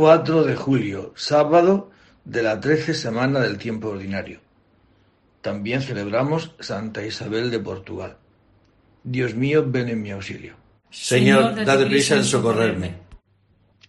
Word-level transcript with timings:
4 0.00 0.44
de 0.44 0.56
julio, 0.56 1.12
sábado 1.14 1.90
de 2.24 2.42
la 2.42 2.58
trece 2.58 2.94
semana 2.94 3.40
del 3.40 3.58
tiempo 3.58 3.88
ordinario. 3.88 4.40
También 5.42 5.82
celebramos 5.82 6.54
Santa 6.58 7.04
Isabel 7.04 7.50
de 7.50 7.60
Portugal. 7.60 8.16
Dios 9.04 9.34
mío, 9.34 9.62
ven 9.66 9.90
en 9.90 10.00
mi 10.00 10.10
auxilio. 10.10 10.54
Señor, 10.88 11.66
dad 11.66 11.86
prisa 11.86 12.16
en 12.16 12.24
socorrerme. 12.24 12.94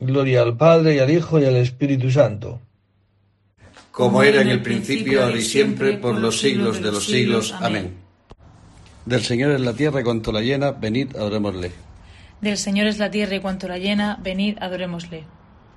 Gloria 0.01 0.41
al 0.41 0.57
Padre 0.57 0.95
y 0.95 0.99
al 0.99 1.09
Hijo 1.09 1.39
y 1.39 1.45
al 1.45 1.55
Espíritu 1.55 2.11
Santo. 2.11 2.59
Como 3.93 4.21
era 4.21 4.41
en 4.41 4.49
el 4.49 4.61
principio, 4.61 5.23
ahora 5.23 5.37
y 5.37 5.43
siempre, 5.43 5.93
por 5.93 6.19
los 6.19 6.41
siglos 6.41 6.83
de 6.83 6.91
los 6.91 7.05
siglos. 7.05 7.55
Amén. 7.61 7.95
Del 9.05 9.23
Señor 9.23 9.51
es 9.51 9.61
la 9.61 9.71
tierra 9.71 10.01
y 10.01 10.03
cuanto 10.03 10.33
la 10.33 10.41
llena, 10.41 10.71
venid, 10.71 11.15
adorémosle. 11.15 11.71
Del 12.41 12.57
Señor 12.57 12.87
es 12.87 12.97
la 12.99 13.09
tierra 13.09 13.35
y 13.35 13.39
cuanto 13.39 13.69
la 13.69 13.77
llena, 13.77 14.19
venid, 14.21 14.57
adorémosle. 14.59 15.23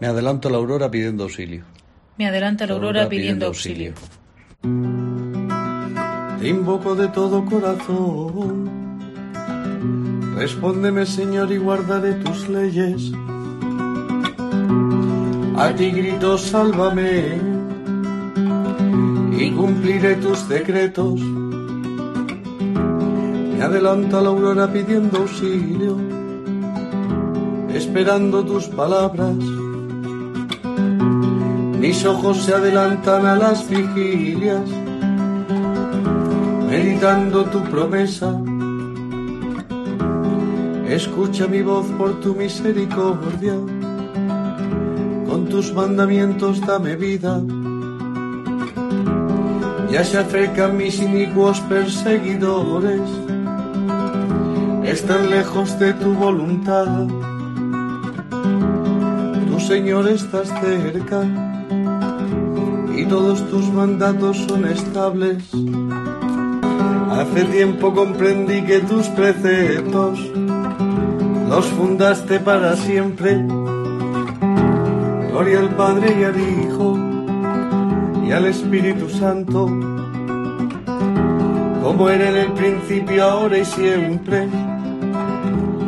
Me 0.00 0.06
adelanto 0.06 0.48
a 0.48 0.50
la 0.50 0.58
aurora 0.58 0.90
pidiendo 0.90 1.24
auxilio. 1.24 1.64
Me 2.18 2.26
adelanto 2.26 2.64
a 2.64 2.66
la 2.66 2.74
aurora 2.74 3.08
pidiendo 3.08 3.46
auxilio. 3.46 3.94
Te 6.38 6.48
invoco 6.48 6.94
de 6.94 7.08
todo 7.08 7.44
corazón. 7.44 8.70
Respóndeme, 10.36 11.06
Señor, 11.06 11.50
y 11.50 11.58
guardaré 11.58 12.12
tus 12.14 12.48
leyes 12.48 13.12
a 15.58 15.74
ti 15.74 15.90
grito, 15.90 16.36
sálvame, 16.36 17.40
y 19.38 19.50
cumpliré 19.52 20.16
tus 20.16 20.46
decretos. 20.50 21.18
Me 23.56 23.62
adelanto 23.62 24.18
a 24.18 24.22
la 24.22 24.28
aurora 24.28 24.70
pidiendo 24.70 25.16
auxilio, 25.18 25.96
esperando 27.70 28.44
tus 28.44 28.66
palabras. 28.68 29.36
Mis 31.86 32.04
ojos 32.04 32.38
se 32.38 32.52
adelantan 32.52 33.24
a 33.26 33.36
las 33.36 33.70
vigilias, 33.70 34.68
meditando 36.68 37.44
tu 37.44 37.62
promesa. 37.62 38.36
Escucha 40.88 41.46
mi 41.46 41.62
voz 41.62 41.86
por 41.96 42.18
tu 42.18 42.34
misericordia 42.34 43.54
con 45.28 45.46
tus 45.48 45.72
mandamientos 45.72 46.60
dame 46.66 46.96
vida. 46.96 47.40
Ya 49.88 50.02
se 50.02 50.18
acercan 50.18 50.76
mis 50.76 51.00
inicuos 51.00 51.60
perseguidores, 51.60 53.02
están 54.84 55.30
lejos 55.30 55.78
de 55.78 55.92
tu 55.92 56.14
voluntad. 56.14 57.06
Tu 59.48 59.60
Señor 59.60 60.08
estás 60.08 60.48
cerca 60.60 61.45
todos 63.08 63.48
tus 63.50 63.72
mandatos 63.72 64.36
son 64.48 64.66
estables. 64.66 65.44
Hace 67.10 67.44
tiempo 67.44 67.94
comprendí 67.94 68.62
que 68.62 68.80
tus 68.80 69.06
preceptos 69.08 70.18
los 71.48 71.66
fundaste 71.66 72.40
para 72.40 72.76
siempre 72.76 73.44
Gloria 75.36 75.60
al 75.60 75.76
Padre 75.76 76.16
y 76.18 76.24
al 76.24 76.40
Hijo 76.40 76.98
y 78.26 78.32
al 78.32 78.46
Espíritu 78.46 79.06
Santo, 79.10 79.66
como 81.82 82.08
era 82.08 82.30
en 82.30 82.36
el 82.36 82.52
principio, 82.54 83.22
ahora 83.22 83.58
y 83.58 83.64
siempre, 83.66 84.48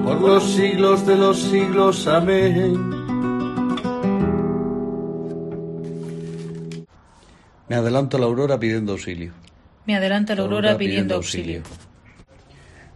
por 0.05 0.21
los 0.21 0.45
siglos 0.45 1.07
de 1.07 1.17
los 1.17 1.39
siglos. 1.39 2.07
Amén. 2.07 2.98
Me 7.69 7.77
adelanto 7.77 8.17
a 8.17 8.21
la 8.21 8.27
aurora 8.27 8.59
pidiendo 8.59 8.93
auxilio. 8.93 9.33
Me 9.87 9.97
adelanto 9.97 10.33
a 10.33 10.37
la 10.37 10.43
aurora 10.43 10.77
pidiendo 10.77 11.15
auxilio. 11.17 11.63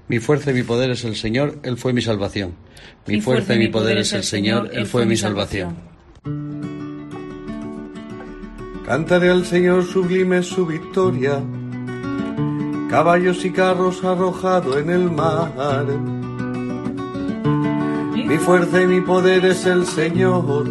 Mi 0.09 0.19
fuerza 0.19 0.51
y 0.51 0.55
mi 0.55 0.63
poder 0.63 0.91
es 0.91 1.05
el 1.05 1.17
Señor, 1.17 1.59
Él 1.63 1.77
fue 1.79 1.93
mi 1.93 2.03
salvación. 2.03 2.55
Mi 3.07 3.21
fuerza 3.21 3.55
y 3.55 3.59
mi 3.59 3.69
poder 3.69 3.99
es 3.99 4.13
el 4.13 4.25
Señor, 4.25 4.71
Él 4.73 4.87
fue 4.87 5.07
mi 5.07 5.17
salvación. 5.17 5.77
Cantaré 8.87 9.31
al 9.31 9.47
Señor 9.47 9.85
sublime 9.85 10.43
su 10.43 10.67
victoria, 10.67 11.41
caballos 12.91 13.45
y 13.45 13.53
carros 13.53 14.05
arrojado 14.05 14.79
en 14.79 14.91
el 14.91 15.11
mar. 15.11 15.87
Mi 18.15 18.39
fuerza 18.39 18.83
y 18.83 18.87
mi 18.87 19.01
poder 19.01 19.47
es 19.47 19.65
el 19.67 19.87
Señor, 19.87 20.67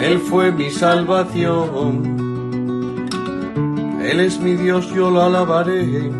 Él 0.00 0.18
fue 0.20 0.52
mi 0.52 0.70
salvación. 0.70 2.23
Él 4.04 4.20
es 4.20 4.38
mi 4.38 4.52
Dios, 4.52 4.92
yo 4.94 5.10
lo 5.10 5.22
alabaré, 5.22 6.10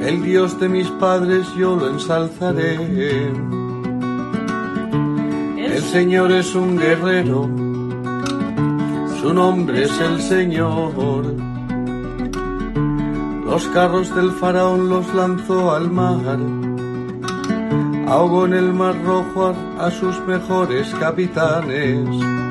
el 0.00 0.22
Dios 0.22 0.58
de 0.58 0.70
mis 0.70 0.88
padres 0.92 1.46
yo 1.54 1.76
lo 1.76 1.90
ensalzaré. 1.90 2.76
El 5.58 5.82
Señor 5.82 6.32
es 6.32 6.54
un 6.54 6.78
guerrero, 6.78 7.42
su 9.20 9.34
nombre 9.34 9.82
es 9.84 10.00
el 10.00 10.20
Señor. 10.22 10.94
Los 13.44 13.66
carros 13.68 14.14
del 14.14 14.32
faraón 14.32 14.88
los 14.88 15.12
lanzó 15.14 15.74
al 15.74 15.90
mar, 15.90 16.38
ahogó 18.06 18.46
en 18.46 18.54
el 18.54 18.72
mar 18.72 18.96
rojo 19.04 19.54
a 19.78 19.90
sus 19.90 20.18
mejores 20.26 20.94
capitanes. 20.98 22.47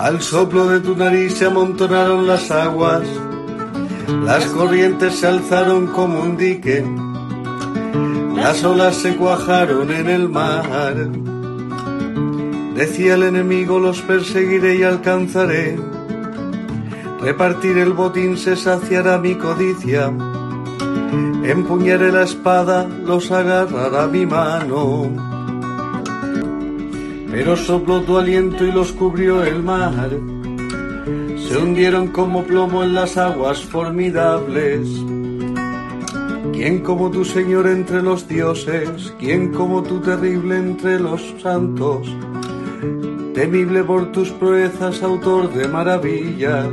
Al 0.00 0.22
soplo 0.22 0.66
de 0.66 0.80
tu 0.80 0.96
nariz 0.96 1.34
se 1.34 1.44
amontonaron 1.44 2.26
las 2.26 2.50
aguas, 2.50 3.02
las 4.24 4.46
corrientes 4.46 5.16
se 5.16 5.26
alzaron 5.26 5.88
como 5.88 6.20
un 6.20 6.38
dique, 6.38 6.82
las 8.34 8.64
olas 8.64 8.96
se 8.96 9.14
cuajaron 9.16 9.92
en 9.92 10.08
el 10.08 10.30
mar. 10.30 10.94
Decía 12.74 13.12
el 13.12 13.24
enemigo, 13.24 13.78
los 13.78 14.00
perseguiré 14.00 14.76
y 14.76 14.84
alcanzaré. 14.84 15.78
Repartir 17.20 17.76
el 17.76 17.92
botín 17.92 18.38
se 18.38 18.56
saciará 18.56 19.18
mi 19.18 19.34
codicia. 19.34 20.06
Empuñaré 21.44 22.10
la 22.10 22.22
espada, 22.22 22.88
los 23.04 23.30
agarrará 23.30 24.06
mi 24.06 24.24
mano. 24.24 25.29
Pero 27.30 27.56
sopló 27.56 28.02
tu 28.02 28.18
aliento 28.18 28.64
y 28.64 28.72
los 28.72 28.92
cubrió 28.92 29.42
el 29.44 29.62
mar. 29.62 30.10
Se 31.36 31.56
hundieron 31.58 32.08
como 32.08 32.42
plomo 32.44 32.82
en 32.82 32.94
las 32.94 33.16
aguas 33.16 33.62
formidables. 33.62 34.88
¿Quién 36.52 36.80
como 36.80 37.10
tu 37.10 37.24
Señor 37.24 37.66
entre 37.68 38.02
los 38.02 38.28
dioses? 38.28 39.14
¿Quién 39.18 39.52
como 39.52 39.82
tu 39.82 40.00
terrible 40.00 40.58
entre 40.58 41.00
los 41.00 41.34
santos? 41.42 42.06
Temible 43.34 43.84
por 43.84 44.12
tus 44.12 44.30
proezas, 44.30 45.02
autor 45.02 45.52
de 45.52 45.68
maravillas. 45.68 46.68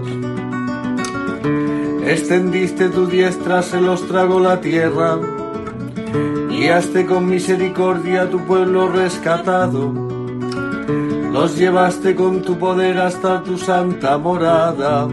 Extendiste 2.06 2.90
tu 2.90 3.06
diestra, 3.06 3.62
se 3.62 3.80
los 3.80 4.08
tragó 4.08 4.40
la 4.40 4.60
tierra. 4.60 5.20
Guiaste 6.50 7.06
con 7.06 7.30
misericordia 7.30 8.24
a 8.24 8.30
tu 8.30 8.40
pueblo 8.46 8.90
rescatado. 8.90 10.07
Los 10.88 11.58
llevaste 11.58 12.16
con 12.16 12.42
tu 12.42 12.58
poder 12.58 12.98
hasta 12.98 13.44
tu 13.44 13.58
santa 13.58 14.18
morada. 14.18 15.08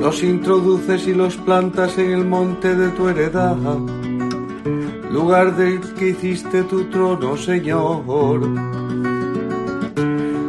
Los 0.00 0.22
introduces 0.22 1.06
y 1.06 1.14
los 1.14 1.36
plantas 1.36 1.96
en 1.98 2.12
el 2.12 2.24
monte 2.24 2.74
de 2.74 2.88
tu 2.90 3.08
heredad, 3.08 3.56
lugar 5.10 5.56
del 5.56 5.80
que 5.94 6.08
hiciste 6.10 6.62
tu 6.64 6.84
trono, 6.84 7.36
Señor. 7.36 8.42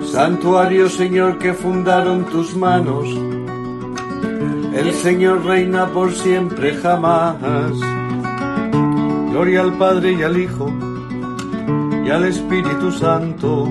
Santuario, 0.03 0.89
Señor, 0.89 1.37
que 1.37 1.53
fundaron 1.53 2.25
tus 2.25 2.55
manos. 2.55 3.07
El 4.73 4.93
Señor 4.93 5.45
reina 5.45 5.87
por 5.87 6.11
siempre, 6.13 6.73
jamás. 6.75 7.37
Gloria 9.31 9.61
al 9.61 9.77
Padre 9.77 10.13
y 10.13 10.23
al 10.23 10.37
Hijo 10.37 10.90
y 12.05 12.09
al 12.09 12.25
Espíritu 12.25 12.91
Santo, 12.91 13.65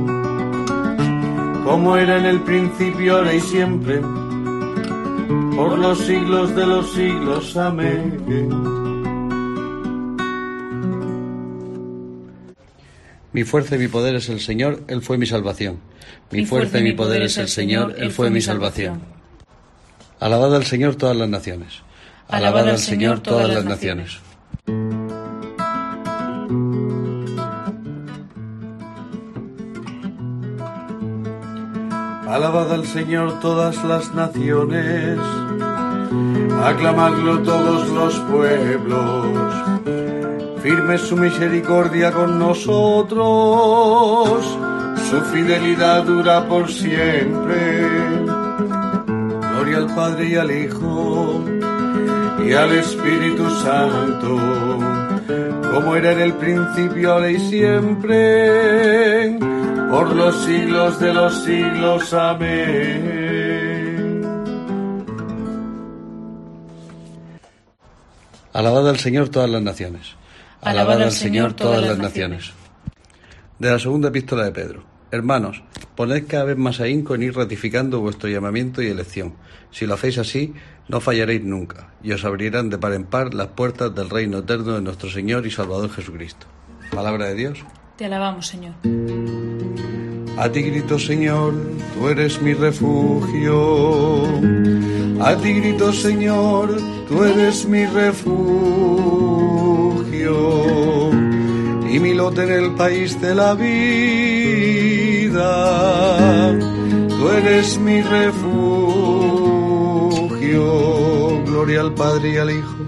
como 1.64 1.96
era 1.96 2.18
en 2.18 2.26
el 2.26 2.40
principio, 2.40 3.16
ahora 3.16 3.34
y 3.34 3.40
siempre, 3.40 4.00
por 5.56 5.78
los 5.78 5.98
siglos 5.98 6.54
de 6.54 6.66
los 6.66 6.92
siglos. 6.92 7.56
Amén. 7.56 8.20
Mi 13.32 13.44
fuerza 13.44 13.76
y 13.76 13.78
mi 13.78 13.88
poder 13.88 14.16
es 14.16 14.28
el 14.28 14.40
Señor, 14.40 14.82
Él 14.88 15.02
fue 15.02 15.16
mi 15.16 15.26
salvación. 15.26 15.78
Mi 16.30 16.46
fuerza 16.46 16.78
y 16.78 16.82
mi 16.82 16.92
poder 16.92 17.22
es 17.22 17.38
el 17.38 17.48
Señor, 17.48 17.94
Él 17.98 18.10
fue 18.10 18.30
mi 18.30 18.40
salvación. 18.40 19.02
Alabad 20.18 20.54
al 20.54 20.64
Señor 20.64 20.96
todas 20.96 21.16
las 21.16 21.28
naciones. 21.28 21.82
Alabad 22.28 22.68
al 22.68 22.78
Señor 22.78 23.20
todas 23.20 23.48
las 23.48 23.64
naciones. 23.64 24.18
Alabad 32.30 32.72
al 32.72 32.86
Señor 32.86 33.40
todas 33.40 33.82
las 33.82 34.14
naciones, 34.14 35.18
aclamadlo 36.64 37.40
todos 37.40 37.88
los 37.88 38.14
pueblos. 38.20 39.26
Firme 40.62 40.96
su 40.98 41.16
misericordia 41.16 42.12
con 42.12 42.38
nosotros, 42.38 43.26
su 45.10 45.20
fidelidad 45.32 46.04
dura 46.04 46.46
por 46.46 46.70
siempre. 46.70 47.88
Gloria 49.50 49.78
al 49.78 49.92
Padre 49.92 50.28
y 50.28 50.36
al 50.36 50.52
Hijo 50.52 51.42
y 52.46 52.52
al 52.52 52.70
Espíritu 52.74 53.50
Santo, 53.56 54.38
como 55.74 55.96
era 55.96 56.12
en 56.12 56.20
el 56.20 56.34
principio, 56.34 57.14
ahora 57.14 57.28
y 57.28 57.40
siempre 57.40 59.36
por 59.90 60.14
los 60.14 60.44
siglos 60.44 61.00
de 61.00 61.12
los 61.12 61.44
siglos. 61.44 62.14
Amén. 62.14 63.20
Alabad 68.52 68.88
al 68.88 68.98
Señor 68.98 69.28
todas 69.28 69.50
las 69.50 69.62
naciones. 69.62 70.14
Alabad 70.60 71.02
al 71.02 71.12
Señor 71.12 71.54
todas 71.54 71.82
las 71.82 71.98
naciones. 71.98 72.52
De 73.58 73.70
la 73.70 73.78
segunda 73.78 74.08
epístola 74.08 74.44
de 74.44 74.52
Pedro. 74.52 74.84
Hermanos, 75.10 75.62
poned 75.96 76.26
cada 76.28 76.44
vez 76.44 76.56
más 76.56 76.78
ahínco 76.80 77.16
en 77.16 77.24
ir 77.24 77.34
ratificando 77.34 78.00
vuestro 78.00 78.28
llamamiento 78.28 78.80
y 78.80 78.86
elección. 78.86 79.34
Si 79.72 79.86
lo 79.86 79.94
hacéis 79.94 80.18
así, 80.18 80.54
no 80.88 81.00
fallaréis 81.00 81.42
nunca, 81.42 81.90
y 82.02 82.12
os 82.12 82.24
abrirán 82.24 82.70
de 82.70 82.78
par 82.78 82.92
en 82.92 83.04
par 83.04 83.34
las 83.34 83.48
puertas 83.48 83.94
del 83.94 84.08
reino 84.08 84.38
eterno 84.38 84.74
de 84.74 84.82
nuestro 84.82 85.10
Señor 85.10 85.46
y 85.46 85.50
Salvador 85.50 85.90
Jesucristo. 85.90 86.46
Palabra 86.92 87.26
de 87.26 87.34
Dios. 87.34 87.64
Te 88.00 88.06
alabamos, 88.06 88.46
Señor. 88.46 88.72
A 90.38 90.50
ti 90.50 90.62
grito, 90.62 90.98
Señor, 90.98 91.52
tú 91.92 92.08
eres 92.08 92.40
mi 92.40 92.54
refugio. 92.54 94.24
A 95.20 95.36
ti 95.36 95.52
grito, 95.52 95.92
Señor, 95.92 96.78
tú 97.06 97.22
eres 97.24 97.68
mi 97.68 97.84
refugio. 97.84 98.30
Y 101.92 102.00
mi 102.00 102.14
lote 102.14 102.44
en 102.44 102.52
el 102.64 102.70
país 102.74 103.20
de 103.20 103.34
la 103.34 103.52
vida. 103.52 103.68
Tú 107.06 107.28
eres 107.28 107.78
mi 107.78 108.00
refugio. 108.00 108.80
Gloria 111.44 111.82
al 111.82 111.92
Padre 111.92 112.32
y 112.32 112.38
al 112.38 112.50
Hijo 112.50 112.79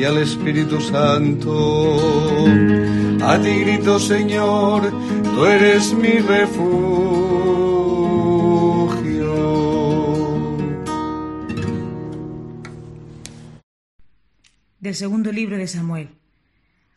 y 0.00 0.04
al 0.04 0.16
Espíritu 0.16 0.80
Santo. 0.80 1.96
A 3.22 3.38
ti 3.38 3.50
grito, 3.60 3.98
Señor, 3.98 4.90
tú 5.22 5.44
eres 5.44 5.92
mi 5.92 6.20
refugio. 6.20 6.70
Del 14.78 14.94
segundo 14.94 15.32
libro 15.32 15.58
de 15.58 15.66
Samuel. 15.66 16.08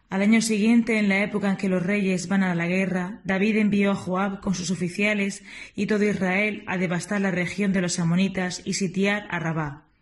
Al 0.10 0.22
año 0.22 0.42
siguiente, 0.42 0.98
en 0.98 1.10
la 1.10 1.24
época 1.24 1.50
en 1.50 1.58
que 1.58 1.68
los 1.68 1.84
reyes 1.84 2.30
van 2.30 2.44
a 2.44 2.56
la 2.56 2.68
guerra, 2.68 3.20
David 3.26 3.58
envió 3.58 3.92
a 3.92 3.96
Joab 3.96 4.40
con 4.40 4.56
sus 4.56 4.72
oficiales 4.72 5.44
y 5.76 5.88
todo 5.88 6.06
Israel 6.06 6.64
a 6.68 6.78
devastar 6.78 7.20
la 7.20 7.32
región 7.32 7.74
de 7.74 7.82
los 7.82 8.00
amonitas 8.00 8.62
y 8.64 8.76
sitiar 8.76 9.28
a 9.30 9.40
Rabá. 9.40 9.93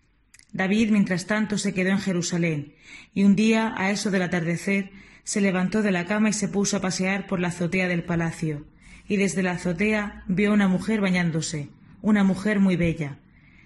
David, 0.54 0.92
mientras 0.92 1.28
tanto, 1.28 1.58
se 1.58 1.74
quedó 1.74 1.90
en 1.90 2.00
Jerusalén, 2.00 2.74
y 3.14 3.24
un 3.24 3.36
día, 3.36 3.74
a 3.78 3.92
eso 3.92 4.12
del 4.12 4.24
atardecer, 4.24 4.92
se 5.24 5.42
levantó 5.42 5.82
de 5.82 5.92
la 5.92 6.06
cama 6.06 6.30
y 6.30 6.34
se 6.34 6.48
puso 6.48 6.78
a 6.78 6.82
pasear 6.82 7.28
por 7.28 7.40
la 7.40 7.50
azotea 7.50 7.88
del 7.88 8.04
palacio, 8.04 8.66
y 9.08 9.18
desde 9.18 9.44
la 9.44 9.52
azotea 9.52 10.24
vio 10.28 10.52
una 10.54 10.68
mujer 10.68 11.02
bañándose, 11.02 11.70
una 12.02 12.24
mujer 12.24 12.60
muy 12.60 12.76
bella. 12.76 13.20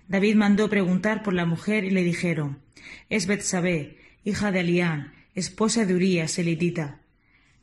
David 0.08 0.36
mandó 0.36 0.70
preguntar 0.70 1.24
por 1.24 1.34
la 1.34 1.46
mujer 1.46 1.84
y 1.84 1.90
le 1.90 2.04
dijeron 2.04 2.60
Es 3.10 3.26
Betsabé, 3.26 3.98
hija 4.24 4.52
de 4.52 4.60
Elián, 4.60 5.14
esposa 5.34 5.86
de 5.86 5.96
Urías, 5.96 6.38
elitita. 6.38 7.00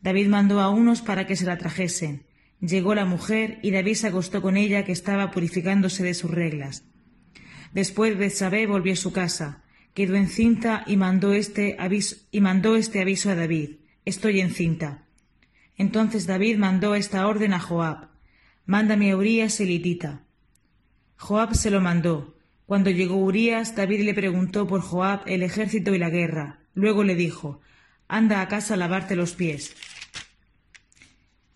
David 0.00 0.28
mandó 0.28 0.60
a 0.60 0.70
unos 0.70 1.00
para 1.00 1.26
que 1.26 1.36
se 1.36 1.44
la 1.44 1.58
trajesen. 1.58 2.24
Llegó 2.60 2.94
la 2.94 3.04
mujer 3.04 3.58
y 3.62 3.70
David 3.70 3.94
se 3.94 4.08
acostó 4.08 4.42
con 4.42 4.56
ella 4.56 4.84
que 4.84 4.92
estaba 4.92 5.30
purificándose 5.30 6.02
de 6.02 6.14
sus 6.14 6.30
reglas. 6.30 6.84
Después 7.72 8.16
Betsabé 8.18 8.66
volvió 8.66 8.92
a 8.92 8.96
su 8.96 9.12
casa, 9.12 9.62
quedó 9.94 10.14
encinta 10.14 10.84
y 10.86 10.96
mandó 10.96 11.32
este 11.32 11.76
aviso, 11.78 12.16
y 12.30 12.40
mandó 12.40 12.76
este 12.76 13.00
aviso 13.00 13.30
a 13.30 13.34
David 13.34 13.76
Estoy 14.04 14.40
encinta. 14.40 15.04
Entonces 15.76 16.26
David 16.26 16.58
mandó 16.58 16.94
esta 16.96 17.26
orden 17.26 17.52
a 17.52 17.60
Joab 17.60 18.08
Mándame 18.66 19.10
a 19.10 19.16
Urías 19.16 19.60
elitita. 19.60 20.22
Joab 21.16 21.54
se 21.54 21.70
lo 21.70 21.80
mandó. 21.80 22.36
Cuando 22.66 22.90
llegó 22.90 23.16
Urías, 23.16 23.74
David 23.74 24.02
le 24.04 24.14
preguntó 24.14 24.66
por 24.66 24.80
Joab 24.80 25.22
el 25.26 25.42
ejército 25.42 25.94
y 25.94 25.98
la 25.98 26.10
guerra. 26.10 26.60
Luego 26.74 27.02
le 27.02 27.16
dijo, 27.16 27.60
Anda 28.06 28.40
a 28.40 28.48
casa 28.48 28.74
a 28.74 28.76
lavarte 28.76 29.16
los 29.16 29.34
pies. 29.34 29.74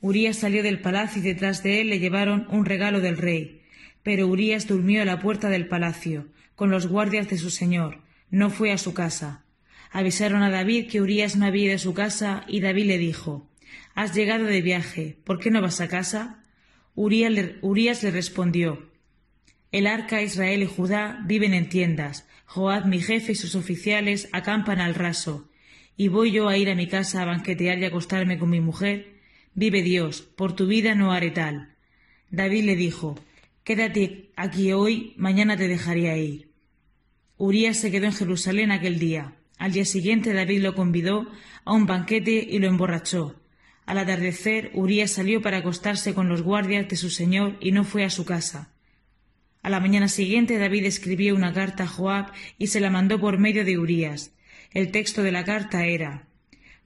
Urías 0.01 0.37
salió 0.37 0.63
del 0.63 0.81
palacio 0.81 1.21
y 1.21 1.25
detrás 1.25 1.63
de 1.63 1.81
él 1.81 1.91
le 1.91 2.01
llevaron 2.01 2.47
un 2.51 2.65
regalo 2.65 3.01
del 3.01 3.17
rey. 3.17 3.63
Pero 4.07 4.29
Urías 4.29 4.69
durmió 4.69 5.03
a 5.03 5.05
la 5.05 5.19
puerta 5.19 5.49
del 5.49 5.67
palacio, 5.67 6.29
con 6.55 6.71
los 6.71 6.87
guardias 6.87 7.29
de 7.29 7.39
su 7.39 7.51
señor. 7.51 8.03
No 8.31 8.51
fue 8.51 8.71
a 8.71 8.79
su 8.79 8.95
casa. 8.95 9.45
Avisaron 9.91 10.45
a 10.45 10.51
David 10.51 10.87
que 10.89 11.01
Urías 11.01 11.35
no 11.35 11.45
había 11.45 11.65
ido 11.65 11.75
a 11.75 11.79
su 11.79 11.93
casa 11.93 12.45
y 12.47 12.61
David 12.61 12.85
le 12.85 12.99
dijo, 12.99 13.51
Has 13.97 14.15
llegado 14.15 14.45
de 14.45 14.63
viaje, 14.63 15.19
¿por 15.25 15.41
qué 15.41 15.51
no 15.51 15.61
vas 15.61 15.81
a 15.81 15.89
casa? 15.89 16.45
Urías 16.95 17.33
le, 17.33 17.59
le 17.61 18.11
respondió, 18.13 18.93
El 19.73 19.89
arca 19.89 20.23
Israel 20.23 20.63
y 20.63 20.67
Judá 20.67 21.19
viven 21.27 21.53
en 21.53 21.69
tiendas, 21.69 22.29
Joab 22.45 22.87
mi 22.87 23.01
jefe 23.01 23.33
y 23.33 23.35
sus 23.35 23.57
oficiales 23.57 24.29
acampan 24.31 24.79
al 24.79 24.95
raso, 24.95 25.51
y 25.97 26.07
voy 26.07 26.31
yo 26.31 26.47
a 26.47 26.57
ir 26.57 26.71
a 26.71 26.77
mi 26.77 26.87
casa 26.87 27.23
a 27.23 27.25
banquetear 27.25 27.81
y 27.81 27.87
acostarme 27.87 28.39
con 28.39 28.51
mi 28.51 28.61
mujer. 28.61 29.17
Vive 29.55 29.83
Dios, 29.83 30.23
por 30.23 30.55
tu 30.55 30.69
vida 30.69 30.95
no 30.95 31.11
haré 31.11 31.33
tal. 31.33 31.75
David 32.31 32.67
le 32.67 32.77
dijo, 32.77 33.19
Quédate 33.67 34.31
aquí 34.37 34.73
hoy, 34.73 35.13
mañana 35.17 35.57
te 35.57 35.67
dejaría 35.67 36.17
ir. 36.17 36.53
Urías 37.37 37.77
se 37.77 37.91
quedó 37.91 38.07
en 38.07 38.13
Jerusalén 38.13 38.71
aquel 38.71 39.01
día. 39.01 39.35
Al 39.59 39.73
día 39.73 39.85
siguiente 39.85 40.33
David 40.33 40.63
lo 40.63 40.77
convidó 40.77 41.27
a 41.65 41.73
un 41.73 41.85
banquete 41.85 42.47
y 42.49 42.61
lo 42.61 42.69
emborrachó. 42.69 43.43
Al 43.85 43.99
atardecer, 43.99 44.71
Urías 44.75 45.11
salió 45.11 45.43
para 45.43 45.57
acostarse 45.57 46.15
con 46.15 46.29
los 46.29 46.43
guardias 46.43 46.89
de 46.89 46.95
su 46.95 47.11
señor 47.11 47.57
y 47.59 47.73
no 47.73 47.83
fue 47.83 48.05
a 48.05 48.11
su 48.11 48.25
casa. 48.25 48.71
A 49.65 49.69
la 49.69 49.81
mañana 49.81 50.07
siguiente 50.07 50.59
David 50.59 50.85
escribió 50.85 51.35
una 51.35 51.53
carta 51.53 51.83
a 51.83 51.89
Joab 51.89 52.31
y 52.59 52.69
se 52.69 52.79
la 52.79 52.91
mandó 52.91 53.19
por 53.19 53.37
medio 53.37 53.65
de 53.65 53.79
Urías. 53.79 54.33
El 54.75 54.93
texto 54.93 55.25
de 55.25 55.33
la 55.33 55.45
carta 55.45 55.87
era 55.87 56.29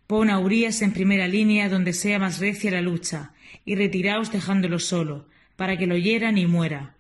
Pon 0.07 0.31
a 0.31 0.39
Urías 0.39 0.81
en 0.81 0.95
primera 0.95 1.29
línea 1.29 1.69
donde 1.69 1.93
sea 1.93 2.19
más 2.19 2.39
recia 2.39 2.71
la 2.71 2.81
lucha, 2.81 3.35
y 3.67 3.75
retiraos 3.75 4.33
dejándolo 4.33 4.79
solo, 4.79 5.29
para 5.61 5.76
que 5.76 5.87
lo 5.87 5.99
hieran 5.99 6.38
y 6.38 6.47
muera. 6.47 6.95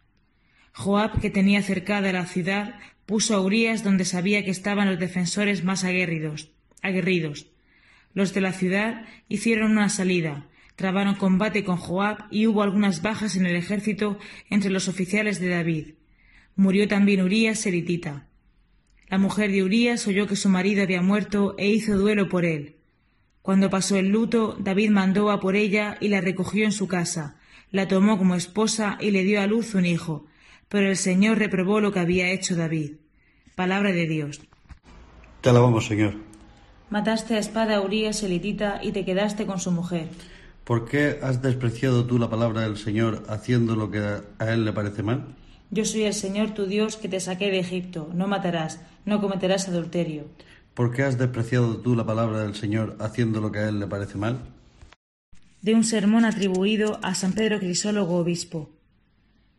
Joab, 0.74 1.18
que 1.22 1.30
tenía 1.30 1.62
cercada 1.62 2.12
la 2.12 2.26
ciudad, 2.26 2.74
puso 3.06 3.34
a 3.34 3.40
Urías 3.40 3.82
donde 3.82 4.04
sabía 4.04 4.44
que 4.44 4.50
estaban 4.50 4.86
los 4.86 4.98
defensores 4.98 5.64
más 5.64 5.82
aguerridos. 5.82 6.50
aguerridos. 6.82 7.46
Los 8.12 8.34
de 8.34 8.42
la 8.42 8.52
ciudad 8.52 9.06
hicieron 9.30 9.70
una 9.72 9.88
salida, 9.88 10.44
trabaron 10.76 11.14
combate 11.14 11.64
con 11.64 11.78
Joab 11.78 12.26
y 12.30 12.46
hubo 12.48 12.62
algunas 12.62 13.00
bajas 13.00 13.34
en 13.34 13.46
el 13.46 13.56
ejército 13.56 14.18
entre 14.50 14.68
los 14.68 14.88
oficiales 14.88 15.40
de 15.40 15.48
David. 15.48 15.94
Murió 16.54 16.86
también 16.86 17.22
Urías 17.22 17.60
seritita. 17.60 18.26
La 19.08 19.16
mujer 19.16 19.52
de 19.52 19.62
Urías 19.62 20.06
oyó 20.06 20.26
que 20.26 20.36
su 20.36 20.50
marido 20.50 20.82
había 20.82 21.00
muerto 21.00 21.54
e 21.56 21.70
hizo 21.70 21.96
duelo 21.96 22.28
por 22.28 22.44
él. 22.44 22.76
Cuando 23.40 23.70
pasó 23.70 23.96
el 23.96 24.10
luto, 24.10 24.54
David 24.60 24.90
mandó 24.90 25.30
a 25.30 25.40
por 25.40 25.56
ella 25.56 25.96
y 25.98 26.08
la 26.08 26.20
recogió 26.20 26.66
en 26.66 26.72
su 26.72 26.88
casa, 26.88 27.39
la 27.70 27.88
tomó 27.88 28.18
como 28.18 28.34
esposa 28.34 28.98
y 29.00 29.10
le 29.10 29.24
dio 29.24 29.40
a 29.40 29.46
luz 29.46 29.74
un 29.74 29.86
hijo, 29.86 30.26
pero 30.68 30.88
el 30.88 30.96
Señor 30.96 31.38
reprobó 31.38 31.80
lo 31.80 31.92
que 31.92 32.00
había 32.00 32.30
hecho 32.30 32.56
David. 32.56 32.92
Palabra 33.54 33.92
de 33.92 34.06
Dios. 34.06 34.40
Te 35.40 35.50
alabamos, 35.50 35.86
Señor. 35.86 36.14
Mataste 36.90 37.34
a 37.34 37.38
espada 37.38 37.76
a 37.76 37.80
Urías 37.80 38.22
elitita 38.22 38.80
y 38.82 38.92
te 38.92 39.04
quedaste 39.04 39.46
con 39.46 39.60
su 39.60 39.70
mujer. 39.70 40.08
¿Por 40.64 40.88
qué 40.88 41.18
has 41.22 41.42
despreciado 41.42 42.04
tú 42.04 42.18
la 42.18 42.28
palabra 42.28 42.62
del 42.62 42.76
Señor 42.76 43.24
haciendo 43.28 43.76
lo 43.76 43.90
que 43.90 44.00
a 44.00 44.52
él 44.52 44.64
le 44.64 44.72
parece 44.72 45.02
mal? 45.02 45.36
Yo 45.70 45.84
soy 45.84 46.02
el 46.02 46.14
Señor 46.14 46.50
tu 46.50 46.66
Dios 46.66 46.96
que 46.96 47.08
te 47.08 47.20
saqué 47.20 47.50
de 47.50 47.60
Egipto. 47.60 48.10
No 48.12 48.26
matarás, 48.26 48.80
no 49.04 49.20
cometerás 49.20 49.68
adulterio. 49.68 50.24
¿Por 50.74 50.92
qué 50.92 51.04
has 51.04 51.16
despreciado 51.16 51.76
tú 51.78 51.94
la 51.94 52.06
palabra 52.06 52.40
del 52.40 52.54
Señor 52.54 52.96
haciendo 53.00 53.40
lo 53.40 53.52
que 53.52 53.60
a 53.60 53.68
él 53.68 53.78
le 53.78 53.86
parece 53.86 54.18
mal? 54.18 54.40
De 55.62 55.74
un 55.74 55.84
sermón 55.84 56.24
atribuido 56.24 56.98
a 57.02 57.14
San 57.14 57.34
Pedro 57.34 57.60
Crisólogo 57.60 58.16
Obispo. 58.16 58.70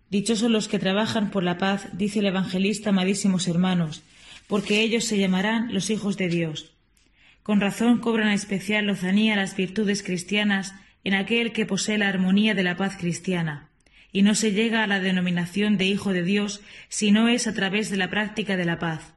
Dichosos 0.10 0.50
los 0.50 0.68
que 0.68 0.80
trabajan 0.80 1.30
por 1.30 1.44
la 1.44 1.60
paz, 1.60 1.90
dice 1.94 2.20
el 2.20 2.26
evangelista, 2.26 2.90
amadísimos 2.90 3.48
hermanos, 3.48 4.02
porque 4.48 4.82
ellos 4.82 5.06
se 5.06 5.20
llamarán 5.20 5.74
los 5.74 5.92
hijos 5.92 6.18
de 6.18 6.28
Dios. 6.28 6.74
Con 7.44 7.62
razón 7.62 8.00
cobran 8.00 8.30
especial 8.30 8.88
lozanía 8.88 9.36
las 9.36 9.56
virtudes 9.56 10.02
cristianas 10.02 10.74
en 11.04 11.14
aquel 11.14 11.54
que 11.54 11.68
posee 11.68 12.00
la 12.00 12.10
armonía 12.10 12.56
de 12.56 12.64
la 12.64 12.78
paz 12.78 12.98
cristiana, 12.98 13.70
y 14.12 14.24
no 14.24 14.34
se 14.34 14.54
llega 14.54 14.84
a 14.84 14.88
la 14.88 15.00
denominación 15.00 15.78
de 15.78 15.86
hijo 15.86 16.14
de 16.14 16.24
Dios 16.24 16.62
si 16.90 17.12
no 17.12 17.28
es 17.28 17.46
a 17.46 17.54
través 17.54 17.92
de 17.92 17.98
la 17.98 18.10
práctica 18.10 18.58
de 18.58 18.66
la 18.66 18.80
paz. 18.80 19.14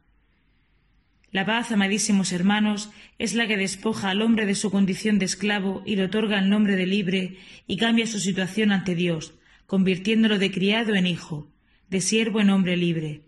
La 1.35 1.45
paz, 1.45 1.73
amadísimos 1.73 2.31
hermanos, 2.31 2.93
es 3.19 3.35
la 3.35 3.49
que 3.49 3.57
despoja 3.57 4.11
al 4.11 4.23
hombre 4.23 4.47
de 4.47 4.55
su 4.55 4.71
condición 4.71 5.19
de 5.19 5.25
esclavo 5.25 5.83
y 5.85 5.97
le 5.97 6.05
otorga 6.05 6.39
el 6.39 6.49
nombre 6.49 6.77
de 6.77 6.87
libre 6.87 7.39
y 7.67 7.77
cambia 7.77 8.07
su 8.07 8.21
situación 8.21 8.71
ante 8.71 8.95
Dios, 8.95 9.35
convirtiéndolo 9.67 10.39
de 10.39 10.53
criado 10.53 10.95
en 10.95 11.09
hijo, 11.09 11.51
de 11.91 12.01
siervo 12.01 12.41
en 12.41 12.51
hombre 12.51 12.77
libre. 12.77 13.23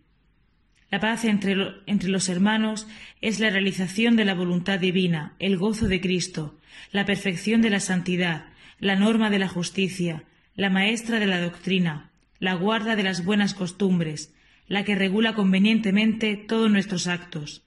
La 0.88 1.00
paz 1.00 1.24
entre, 1.24 1.56
entre, 1.86 2.08
los 2.08 2.28
hermanos 2.28 2.86
es 3.22 3.40
la 3.40 3.50
realización 3.50 4.14
de 4.14 4.24
la 4.24 4.34
voluntad 4.34 4.78
divina, 4.78 5.34
el 5.40 5.56
gozo 5.56 5.88
de 5.88 6.00
Cristo, 6.00 6.56
la 6.92 7.06
perfección 7.06 7.60
de 7.60 7.70
la 7.70 7.80
santidad, 7.80 8.44
la 8.78 8.94
norma 8.94 9.30
de 9.30 9.40
la 9.40 9.48
justicia, 9.48 10.22
la 10.54 10.70
maestra 10.70 11.18
de 11.18 11.26
la 11.26 11.40
doctrina, 11.40 12.12
la 12.38 12.54
guarda 12.54 12.94
de 12.94 13.02
las 13.02 13.24
buenas 13.24 13.52
costumbres, 13.52 14.32
la 14.68 14.84
que 14.84 14.94
regula 14.94 15.34
convenientemente 15.34 16.36
todos 16.36 16.70
nuestros 16.70 17.08
actos. 17.08 17.65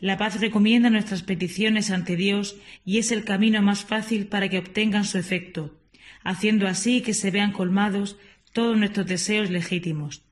La 0.00 0.16
paz 0.16 0.40
recomienda 0.40 0.88
nuestras 0.88 1.22
peticiones 1.22 1.90
ante 1.90 2.16
Dios 2.16 2.56
y 2.86 2.98
es 2.98 3.12
el 3.12 3.22
camino 3.22 3.60
más 3.60 3.84
fácil 3.84 4.26
para 4.26 4.48
que 4.48 4.58
obtengan 4.58 5.04
su 5.04 5.18
efecto, 5.18 5.78
haciendo 6.24 6.66
así 6.66 7.02
que 7.02 7.12
se 7.12 7.30
vean 7.30 7.52
colmados 7.52 8.16
todos 8.52 8.78
nuestros 8.78 9.06
deseos 9.06 9.50
legítimos. 9.50 10.22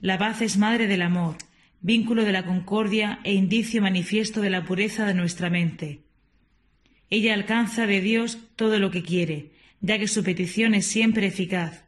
La 0.00 0.18
paz 0.18 0.40
es 0.40 0.56
madre 0.56 0.86
del 0.86 1.02
amor, 1.02 1.36
vínculo 1.80 2.24
de 2.24 2.30
la 2.30 2.44
concordia 2.44 3.18
e 3.24 3.34
indicio 3.34 3.82
manifiesto 3.82 4.40
de 4.40 4.50
la 4.50 4.64
pureza 4.64 5.04
de 5.04 5.14
nuestra 5.14 5.50
mente. 5.50 6.02
Ella 7.10 7.34
alcanza 7.34 7.88
de 7.88 8.00
Dios 8.00 8.38
todo 8.54 8.78
lo 8.78 8.92
que 8.92 9.02
quiere, 9.02 9.50
ya 9.80 9.98
que 9.98 10.06
su 10.06 10.22
petición 10.22 10.74
es 10.74 10.86
siempre 10.86 11.26
eficaz. 11.26 11.84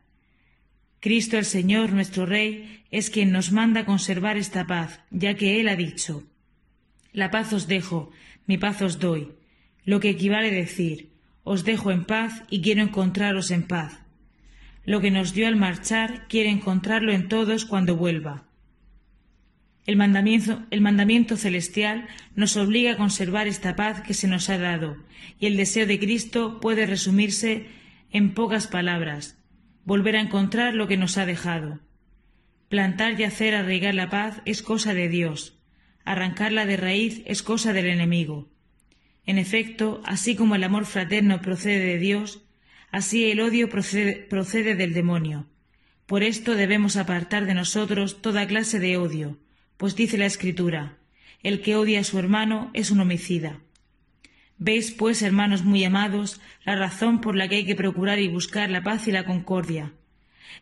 Cristo 0.98 1.38
el 1.38 1.44
Señor, 1.44 1.92
nuestro 1.92 2.26
Rey, 2.26 2.82
es 2.90 3.08
quien 3.08 3.30
nos 3.30 3.52
manda 3.52 3.84
conservar 3.84 4.36
esta 4.36 4.66
paz, 4.66 5.00
ya 5.10 5.34
que 5.34 5.60
Él 5.60 5.68
ha 5.68 5.76
dicho, 5.76 6.24
La 7.12 7.30
paz 7.30 7.52
os 7.52 7.68
dejo, 7.68 8.10
mi 8.46 8.56
paz 8.56 8.80
os 8.80 8.98
doy, 8.98 9.32
lo 9.84 10.00
que 10.00 10.08
equivale 10.08 10.48
a 10.48 10.54
decir, 10.64 11.10
os 11.44 11.64
dejo 11.64 11.90
en 11.90 12.04
paz 12.04 12.42
y 12.48 12.62
quiero 12.62 12.82
encontraros 12.82 13.50
en 13.50 13.64
paz. 13.64 14.00
Lo 14.84 15.00
que 15.00 15.10
nos 15.10 15.34
dio 15.34 15.46
al 15.46 15.56
marchar 15.56 16.26
quiere 16.28 16.48
encontrarlo 16.48 17.12
en 17.12 17.28
todos 17.28 17.66
cuando 17.66 17.96
vuelva. 17.96 18.44
El 19.84 19.96
mandamiento, 19.96 20.62
el 20.70 20.80
mandamiento, 20.80 21.36
celestial 21.36 22.06
nos 22.34 22.56
obliga 22.56 22.92
a 22.92 22.96
conservar 22.96 23.46
esta 23.46 23.74
paz 23.74 24.00
que 24.00 24.14
se 24.14 24.28
nos 24.28 24.48
ha 24.48 24.56
dado, 24.56 24.96
y 25.38 25.46
el 25.46 25.56
deseo 25.56 25.86
de 25.86 25.98
Cristo 25.98 26.60
puede 26.60 26.86
resumirse 26.86 27.66
en 28.10 28.32
pocas 28.32 28.68
palabras, 28.68 29.36
volver 29.84 30.16
a 30.16 30.20
encontrar 30.20 30.74
lo 30.74 30.86
que 30.86 30.96
nos 30.96 31.18
ha 31.18 31.26
dejado. 31.26 31.80
Plantar 32.68 33.20
y 33.20 33.24
hacer 33.24 33.54
arraigar 33.54 33.94
la 33.94 34.08
paz 34.08 34.40
es 34.44 34.62
cosa 34.62 34.94
de 34.94 35.08
Dios, 35.08 35.58
arrancarla 36.04 36.66
de 36.66 36.76
raíz 36.76 37.22
es 37.26 37.42
cosa 37.42 37.72
del 37.72 37.86
enemigo. 37.86 38.48
En 39.24 39.38
efecto, 39.38 40.02
así 40.04 40.34
como 40.34 40.54
el 40.54 40.64
amor 40.64 40.84
fraterno 40.86 41.40
procede 41.40 41.84
de 41.84 41.98
Dios, 41.98 42.42
así 42.90 43.30
el 43.30 43.40
odio 43.40 43.68
procede, 43.68 44.74
del 44.74 44.94
demonio. 44.94 45.46
Por 46.06 46.22
esto 46.22 46.54
debemos 46.54 46.96
apartar 46.96 47.46
de 47.46 47.54
nosotros 47.54 48.20
toda 48.20 48.46
clase 48.46 48.80
de 48.80 48.96
odio, 48.96 49.38
pues 49.76 49.94
dice 49.94 50.18
la 50.18 50.26
Escritura, 50.26 50.98
el 51.42 51.60
que 51.60 51.76
odia 51.76 52.00
a 52.00 52.04
su 52.04 52.18
hermano 52.18 52.70
es 52.74 52.90
un 52.90 53.00
homicida. 53.00 53.60
Veis, 54.58 54.92
pues, 54.92 55.22
hermanos 55.22 55.64
muy 55.64 55.84
amados, 55.84 56.40
la 56.64 56.76
razón 56.76 57.20
por 57.20 57.34
la 57.34 57.48
que 57.48 57.56
hay 57.56 57.64
que 57.64 57.74
procurar 57.74 58.18
y 58.18 58.28
buscar 58.28 58.70
la 58.70 58.82
paz 58.82 59.08
y 59.08 59.12
la 59.12 59.24
concordia. 59.24 59.92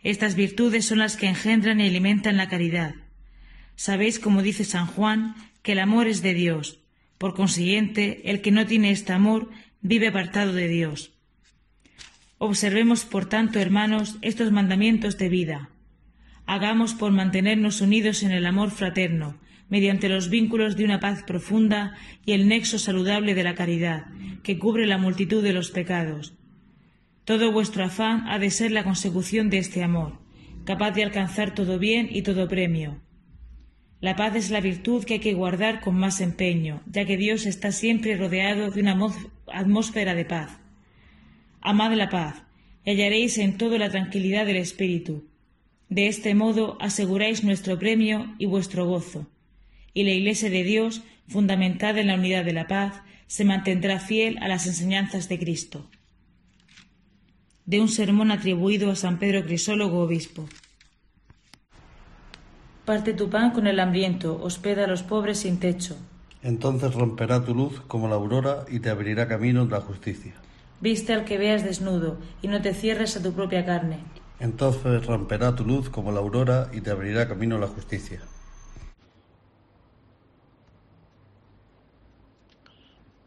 Estas 0.03 0.37
virtudes 0.37 0.87
son 0.87 0.99
las 0.99 1.17
que 1.17 1.27
engendran 1.27 1.81
y 1.81 1.89
alimentan 1.89 2.37
la 2.37 2.49
caridad. 2.49 2.95
Sabéis, 3.81 4.19
como 4.19 4.43
dice 4.43 4.65
San 4.65 4.87
Juan, 4.87 5.35
que 5.63 5.73
el 5.73 5.79
amor 5.79 6.07
es 6.07 6.21
de 6.21 6.35
Dios, 6.35 6.81
por 7.17 7.33
consiguiente, 7.33 8.21
el 8.31 8.43
que 8.43 8.51
no 8.51 8.67
tiene 8.67 8.91
este 8.91 9.15
amor 9.15 9.49
vive 9.81 10.09
apartado 10.09 10.53
de 10.53 10.69
Dios. 10.69 11.15
Observemos, 12.37 13.07
por 13.07 13.25
tanto, 13.25 13.59
hermanos, 13.59 14.19
estos 14.21 14.53
mandamientos 14.53 15.17
de 15.17 15.31
vida. 15.31 15.71
Hagamos 16.45 16.93
por 16.93 17.11
mantenernos 17.11 17.81
unidos 17.81 18.23
en 18.23 18.33
el 18.33 18.45
amor 18.45 18.71
fraterno, 18.71 19.41
mediante 19.71 20.11
los 20.11 20.29
vínculos 20.29 20.77
de 20.77 20.85
una 20.85 21.01
paz 21.01 21.23
profunda 21.23 21.97
y 22.27 22.33
el 22.33 22.49
nexo 22.49 22.79
saludable 22.79 23.35
de 23.35 23.45
la 23.45 23.55
caridad, 23.55 24.09
que 24.43 24.59
cubre 24.59 24.87
la 24.87 24.99
multitud 24.99 25.43
de 25.43 25.55
los 25.55 25.71
pecados. 25.71 26.35
Todo 27.25 27.51
vuestro 27.51 27.83
afán 27.83 28.29
ha 28.29 28.39
de 28.39 28.51
ser 28.51 28.73
la 28.73 28.85
consecución 28.85 29.49
de 29.49 29.57
este 29.57 29.83
amor, 29.83 30.19
capaz 30.67 30.91
de 30.91 31.03
alcanzar 31.03 31.55
todo 31.55 31.79
bien 31.79 32.11
y 32.13 32.21
todo 32.21 32.47
premio. 32.47 33.01
La 34.01 34.17
paz 34.17 34.35
es 34.35 34.51
la 34.51 34.61
virtud 34.61 35.05
que 35.05 35.15
hay 35.15 35.21
que 35.21 35.35
guardar 35.35 35.81
con 35.81 35.95
más 35.95 36.23
empeño, 36.23 36.83
ya 36.87 37.05
que 37.05 37.19
Dios 37.19 37.45
está 37.45 37.71
siempre 37.71 38.17
rodeado 38.17 38.71
de 38.71 38.81
una 38.81 38.99
atmósfera 39.53 40.15
de 40.15 40.25
paz. 40.25 40.59
Amad 41.61 41.93
la 41.93 42.09
paz, 42.09 42.43
y 42.85 42.93
hallaréis 42.93 43.37
en 43.37 43.59
todo 43.59 43.77
la 43.77 43.91
tranquilidad 43.91 44.47
del 44.47 44.57
espíritu. 44.57 45.29
De 45.91 46.07
este 46.07 46.35
modo 46.35 46.79
aseguráis 46.81 47.45
nuestro 47.45 47.79
premio 47.79 48.35
y 48.39 48.47
vuestro 48.47 48.87
gozo, 48.87 49.31
y 49.93 50.05
la 50.05 50.13
Iglesia 50.13 50.49
de 50.49 50.65
Dios, 50.65 51.03
fundamentada 51.29 52.01
en 52.01 52.07
la 52.07 52.15
unidad 52.15 52.45
de 52.45 52.55
la 52.55 52.67
paz, 52.69 53.03
se 53.27 53.45
mantendrá 53.45 54.01
fiel 54.01 54.39
a 54.39 54.49
las 54.49 54.67
enseñanzas 54.67 55.29
de 55.29 55.39
Cristo. 55.39 55.91
De 57.67 57.81
un 57.81 57.89
sermón 57.89 58.31
atribuido 58.31 58.91
a 58.91 58.97
San 58.97 59.19
Pedro 59.19 59.45
Crisólogo, 59.45 60.01
obispo. 60.01 60.49
Parte 62.91 63.15
tu 63.15 63.31
pan 63.31 63.53
con 63.53 63.69
el 63.69 63.79
hambriento, 63.79 64.43
hospeda 64.43 64.83
a 64.83 64.89
los 64.89 65.05
pobres 65.05 65.39
sin 65.39 65.61
techo. 65.61 65.97
Entonces 66.43 66.93
romperá 66.93 67.45
tu 67.45 67.55
luz 67.55 67.81
como 67.87 68.09
la 68.09 68.17
aurora 68.17 68.65
y 68.69 68.81
te 68.81 68.91
abrirá 68.91 69.29
camino 69.29 69.65
la 69.65 69.81
justicia. 69.81 70.35
Viste 70.81 71.13
al 71.13 71.25
que 71.25 71.39
veas 71.39 71.63
desnudo 71.63 72.19
y 72.43 72.49
no 72.49 72.61
te 72.61 72.75
cierres 72.75 73.17
a 73.17 73.23
tu 73.23 73.33
propia 73.33 73.65
carne. 73.65 74.01
Entonces 74.41 75.07
romperá 75.07 75.55
tu 75.55 75.65
luz 75.65 75.89
como 75.89 76.11
la 76.11 76.19
aurora 76.19 76.69
y 76.73 76.81
te 76.81 76.91
abrirá 76.91 77.29
camino 77.29 77.59
la 77.59 77.69
justicia. 77.69 78.23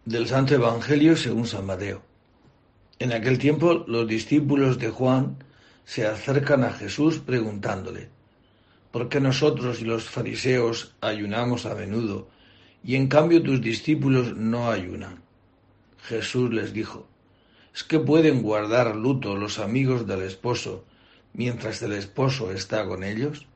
Del 0.03 0.27
Santo 0.27 0.55
Evangelio 0.55 1.15
según 1.15 1.47
San 1.47 1.65
Mateo. 1.65 2.01
En 2.99 3.13
aquel 3.13 3.37
tiempo 3.37 3.85
los 3.87 4.09
discípulos 4.09 4.77
de 4.77 4.89
Juan 4.89 5.37
se 5.85 6.05
acercan 6.05 6.65
a 6.65 6.73
Jesús 6.73 7.19
preguntándole, 7.19 8.09
¿por 8.93 9.09
qué 9.09 9.19
nosotros 9.19 9.81
y 9.81 9.85
los 9.85 10.03
fariseos 10.03 10.95
ayunamos 11.01 11.65
a 11.65 11.73
menudo 11.73 12.29
y 12.83 12.95
en 12.95 13.07
cambio 13.07 13.41
tus 13.41 13.59
discípulos 13.59 14.37
no 14.37 14.69
ayunan? 14.69 15.23
Jesús 16.03 16.53
les 16.53 16.73
dijo, 16.73 17.07
¿Es 17.73 17.83
que 17.83 17.97
pueden 17.97 18.43
guardar 18.43 18.95
luto 18.95 19.35
los 19.35 19.57
amigos 19.57 20.05
del 20.05 20.21
esposo 20.21 20.85
mientras 21.33 21.81
el 21.81 21.93
esposo 21.93 22.51
está 22.51 22.85
con 22.85 23.03
ellos? 23.03 23.47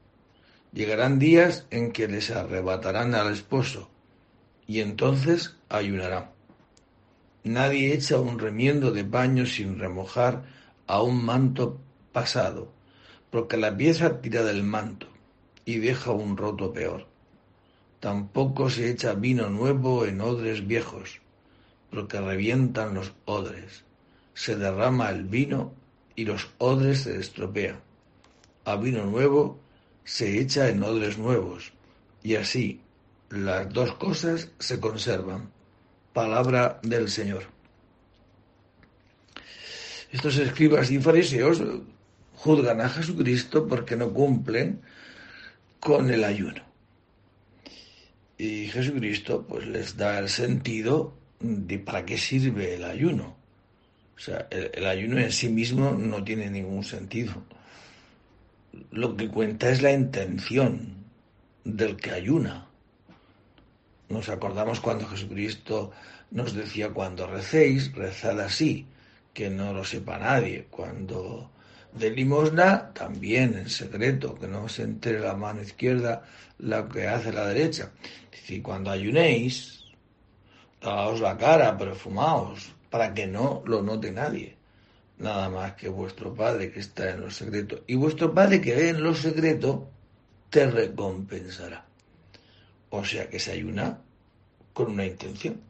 Llegarán 0.73 1.19
días 1.19 1.67
en 1.69 1.91
que 1.91 2.07
les 2.07 2.31
arrebatarán 2.31 3.13
al 3.13 3.31
esposo 3.31 3.91
y 4.65 4.79
entonces 4.79 5.55
ayunarán. 5.69 6.31
Nadie 7.43 7.93
echa 7.93 8.19
un 8.19 8.39
remiendo 8.39 8.89
de 8.89 9.05
paño 9.05 9.45
sin 9.45 9.77
remojar 9.77 10.45
a 10.87 11.03
un 11.03 11.23
manto 11.23 11.79
pasado, 12.11 12.71
porque 13.29 13.55
la 13.55 13.77
pieza 13.77 14.19
tira 14.19 14.41
del 14.41 14.63
manto 14.63 15.07
y 15.67 15.79
deja 15.79 16.11
un 16.11 16.37
roto 16.37 16.71
peor. 16.71 17.05
Tampoco 17.99 18.69
se 18.69 18.89
echa 18.89 19.13
vino 19.13 19.49
nuevo 19.49 20.05
en 20.05 20.21
odres 20.21 20.65
viejos, 20.65 21.19
porque 21.91 22.21
revientan 22.21 22.95
los 22.95 23.11
odres 23.25 23.83
se 24.37 24.55
derrama 24.55 25.09
el 25.09 25.23
vino 25.23 25.73
y 26.15 26.23
los 26.23 26.47
odres 26.59 27.01
se 27.01 27.17
estropean. 27.19 27.81
A 28.65 28.75
vino 28.75 29.03
nuevo 29.05 29.59
se 30.03 30.39
echa 30.39 30.69
en 30.69 30.83
odres 30.83 31.17
nuevos, 31.17 31.73
y 32.21 32.35
así 32.35 32.79
las 33.29 33.67
dos 33.73 33.95
cosas 33.95 34.49
se 34.59 34.79
conservan. 34.79 35.49
Palabra 36.13 36.79
del 36.83 37.09
Señor. 37.09 37.43
Estos 40.11 40.37
escribas 40.37 40.91
y 40.91 40.99
fariseos 40.99 41.61
juzgan 42.35 42.79
a 42.79 42.89
Jesucristo 42.89 43.67
porque 43.67 43.97
no 43.97 44.13
cumplen 44.13 44.81
con 45.79 46.09
el 46.09 46.23
ayuno. 46.23 46.61
Y 48.37 48.67
Jesucristo 48.67 49.45
pues 49.47 49.65
les 49.67 49.97
da 49.97 50.19
el 50.19 50.29
sentido 50.29 51.13
de 51.39 51.79
para 51.79 52.05
qué 52.05 52.17
sirve 52.17 52.75
el 52.75 52.83
ayuno. 52.83 53.35
O 54.15 54.19
sea, 54.19 54.47
el, 54.49 54.85
ayuno 54.85 55.19
en 55.19 55.31
sí 55.31 55.49
mismo 55.49 55.91
no 55.91 56.23
tiene 56.23 56.49
ningún 56.49 56.83
sentido. 56.83 57.43
Lo 58.91 59.15
que 59.15 59.27
cuenta 59.27 59.69
es 59.69 59.81
la 59.81 59.91
intención 59.91 60.95
del 61.63 61.97
que 61.97 62.11
ayuna. 62.11 62.67
Nos 64.09 64.29
acordamos 64.29 64.79
cuando 64.79 65.05
Jesucristo 65.07 65.91
nos 66.31 66.53
decía 66.53 66.89
cuando 66.89 67.27
recéis, 67.27 67.93
rezad 67.93 68.39
así, 68.39 68.85
que 69.33 69.49
no 69.49 69.73
lo 69.73 69.83
sepa 69.83 70.17
nadie. 70.17 70.65
Cuando 70.69 71.51
de 71.93 72.11
limosna, 72.11 72.93
también 72.93 73.57
en 73.57 73.69
secreto, 73.69 74.35
que 74.35 74.47
no 74.47 74.67
se 74.69 74.83
entere 74.83 75.19
la 75.19 75.35
mano 75.35 75.61
izquierda 75.61 76.23
la 76.59 76.87
que 76.87 77.07
hace 77.07 77.31
la 77.31 77.47
derecha. 77.47 77.91
Y 78.47 78.61
cuando 78.61 78.91
ayunéis, 78.91 79.83
lavaos 80.81 81.19
la 81.19 81.37
cara, 81.37 81.77
perfumaos, 81.77 82.71
para 82.89 83.13
que 83.13 83.27
no 83.27 83.61
lo 83.65 83.81
note 83.81 84.11
nadie, 84.11 84.57
nada 85.17 85.49
más 85.49 85.73
que 85.73 85.89
vuestro 85.89 86.33
Padre 86.33 86.71
que 86.71 86.79
está 86.79 87.09
en 87.11 87.21
lo 87.21 87.31
secreto. 87.31 87.83
Y 87.87 87.95
vuestro 87.95 88.33
Padre 88.33 88.61
que 88.61 88.75
ve 88.75 88.89
en 88.89 89.03
lo 89.03 89.13
secreto, 89.13 89.89
te 90.49 90.69
recompensará. 90.69 91.85
O 92.89 93.03
sea 93.03 93.29
que 93.29 93.39
se 93.39 93.51
ayuna 93.51 93.99
con 94.73 94.91
una 94.91 95.05
intención, 95.05 95.61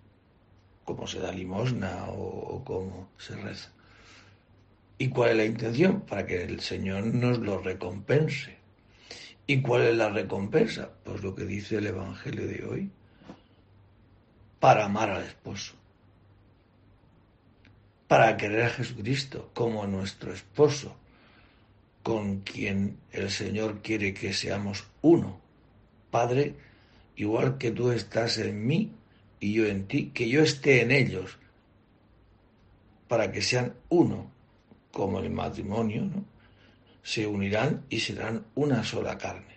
como 0.86 1.08
se 1.08 1.20
da 1.20 1.32
limosna 1.32 2.06
o, 2.10 2.64
como 2.64 3.10
se 3.18 3.36
reza. 3.36 3.72
¿Y 4.98 5.10
cuál 5.10 5.32
es 5.32 5.38
la 5.38 5.46
intención? 5.46 6.02
Para 6.02 6.26
que 6.26 6.44
el 6.44 6.60
Señor 6.60 7.06
nos 7.06 7.40
lo 7.40 7.60
recompense. 7.60 8.58
¿Y 9.46 9.62
cuál 9.62 9.84
es 9.84 9.96
la 9.96 10.10
recompensa? 10.10 10.90
Pues 11.04 11.24
lo 11.24 11.36
que 11.36 11.46
dice 11.46 11.78
el 11.78 11.88
Evangelio 11.88 12.48
de 12.48 12.66
hoy. 12.66 12.92
Para 14.60 14.86
amar 14.86 15.12
al 15.12 15.24
esposo 15.24 15.76
para 18.08 18.38
querer 18.38 18.64
a 18.64 18.70
Jesucristo 18.70 19.52
como 19.54 19.86
nuestro 19.86 20.34
esposo, 20.34 20.96
con 22.04 22.40
quien 22.40 22.98
el 23.12 23.30
Señor 23.30 23.82
quiere 23.82 24.14
que 24.14 24.34
seamos 24.34 24.86
uno. 25.02 25.42
Padre, 26.10 26.56
igual 27.18 27.58
que 27.58 27.72
tú 27.72 27.92
estás 27.92 28.38
en 28.38 28.66
mí 28.66 28.94
y 29.42 29.54
yo 29.54 29.66
en 29.66 29.88
ti, 29.88 30.12
que 30.12 30.30
yo 30.30 30.42
esté 30.42 30.82
en 30.82 30.92
ellos, 30.92 31.38
para 33.10 33.32
que 33.32 33.42
sean 33.42 33.74
uno, 33.90 34.32
como 34.98 35.20
el 35.20 35.30
matrimonio, 35.30 36.02
¿no? 36.06 36.26
se 37.04 37.28
unirán 37.28 37.86
y 37.88 38.00
serán 38.00 38.48
una 38.56 38.84
sola 38.84 39.16
carne. 39.16 39.56